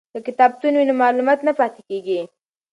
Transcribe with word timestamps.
که 0.13 0.19
کتابتون 0.27 0.73
وي 0.75 0.85
نو 0.89 0.93
معلومات 1.03 1.39
نه 1.47 1.51
پاتیږي. 1.59 2.21